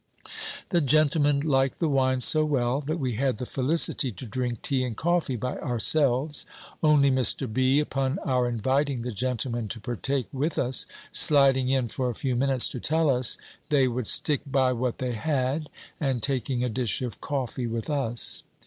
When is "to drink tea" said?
4.13-4.83